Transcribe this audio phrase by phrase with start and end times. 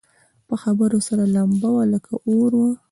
[0.47, 2.71] په خبرو سره لمبه وه لکه اور وه